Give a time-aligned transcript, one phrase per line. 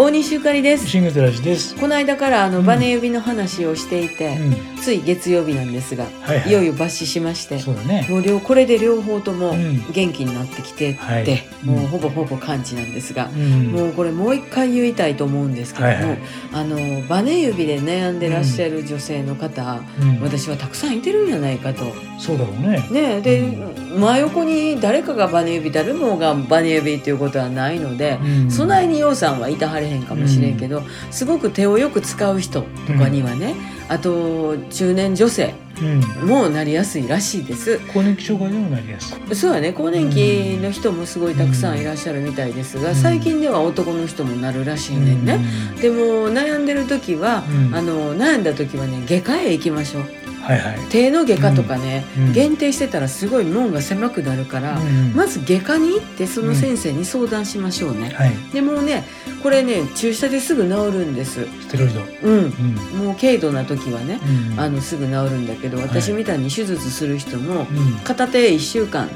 [0.00, 0.86] 大西ゆかりです。
[0.86, 1.76] シングルラジです。
[1.76, 2.64] この間からあのうん。
[2.64, 6.48] バネ指の話をしていて、うん、つい月曜日なんですが、はいはい。
[6.48, 8.06] いよいよ抜歯しましてそうだね。
[8.08, 9.92] もう両これで両方ともうん。
[9.92, 11.26] 元気になってきてって、はい。
[11.62, 16.18] もううんほぼほぼ完治なんですが、うん、もうこれもう一回言いたいと思うんですけども、はいはい。
[16.54, 21.84] あのバネ指で悩んでらっしゃる女性の方、うん、私はたくさんいてるんじゃないかと。
[22.18, 22.88] そうだろうね。
[22.90, 23.58] ねで、
[23.98, 28.50] 真横に誰かがバネ指誰もがバネ指っていうことはないので、うん。
[28.50, 33.54] そないにようさんはいたはれへんかもしれんけど、すごく手をよく使う人とかにはね、
[33.88, 37.78] あと中年女性うん、もなりやすいらしいです。
[37.92, 39.34] 更年期障害でもなりやすい。
[39.34, 39.72] そうやね。
[39.72, 42.94] 更年期の人もすごいたくさんいらっしゃるみたいですが、うん。
[42.94, 45.38] 最近では男の人もなるらしいねんね。
[45.80, 47.74] でも悩んでる時は、うん。
[47.74, 50.88] あの悩んだ時はね外科へ行きましょうはいはい。
[50.88, 58.32] 手の外科とかね、うん限定してたらすごい門が狭くなるから、うんまず外科に行ってその先生に相談しましょうね、はい。
[58.52, 59.04] でもうね
[59.42, 61.46] これね注射ですぐ治るんです。
[61.60, 62.00] ステロイド。
[62.22, 62.44] うん。
[62.44, 63.06] うん。
[63.06, 64.20] もう軽度な時はね、
[64.52, 69.08] うん、あのすぐ治るんだけど私みたいに手術する人もうん、片手1週間、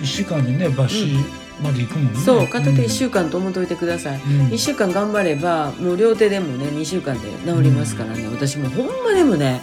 [0.00, 2.20] 一週間でね、抜歯まで行くもんね。
[2.20, 9.60] そう片手1週間と思っといてください、うん、1週間頑張ればもう両手でもね2週間で治りますからね、私もほんまでもね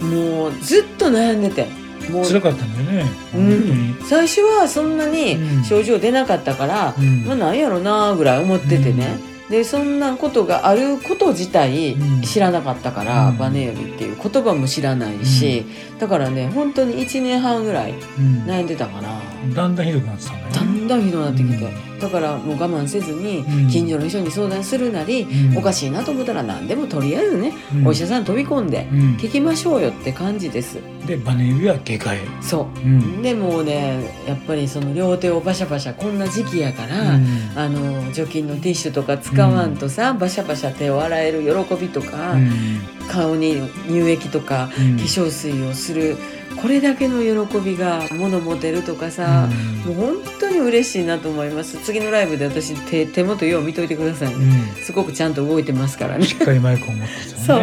[0.00, 1.84] うん、もうずっと悩んでて。
[2.10, 3.10] もう辛かったんだよね。
[3.34, 3.98] うん。
[4.04, 5.64] 最初はそんなにうん。
[5.64, 7.24] 症状出なかったから、うん。
[7.24, 9.18] まあなんやろなぐらい思っててね、
[9.50, 12.22] でそんなことがあること自体うん。
[12.22, 13.38] 知らなかったから、うん。
[13.38, 15.66] バネ指っていう言葉も知らないし、
[15.98, 19.20] だからね本当に1年半ぐらいうん、悩んでたかな、
[19.54, 20.50] だんだんひどくなってたね。
[20.52, 23.68] だんだんひどくなってきて、うんだからもう我慢せずにうん。
[23.68, 25.58] 近所の人に相談するなり、うん。
[25.58, 27.86] おかしいなと思ったら何でもとりあえずね、うん。
[27.86, 30.78] お医者さん飛び込んでうん、聞きましょうよって感じです。
[31.06, 32.20] でバネ指は外科へ。
[32.42, 32.78] そう。
[32.78, 33.22] うん。
[33.22, 37.52] でもうねやっぱりその両手をバシャバシャこんな時期やから、うん。
[37.56, 44.96] あの除菌のティッシュとか使わんとさ、バシャバシャ手を洗える喜びとか、うん顔に乳液とかうん。
[44.96, 46.16] 化粧水をする
[46.56, 49.48] これだけの喜びが物持てるとかさ、
[49.84, 51.78] もう本当に嬉しいなと思います。
[51.78, 54.34] 次のライブで私手手元よう見といてくださいね、
[54.76, 54.82] うん。
[54.82, 56.24] すごくちゃんと動いてますからね。
[56.24, 57.12] しっかりマイクを持って
[57.44, 57.60] そう。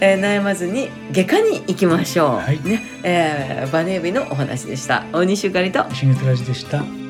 [0.00, 2.60] えー悩まずに外科に行きましょう、はい。
[2.62, 2.82] ね。
[3.02, 5.04] えーバネ指のお話でした。
[5.12, 5.86] 大西ゆかりと。
[5.94, 7.03] シングルラジでした。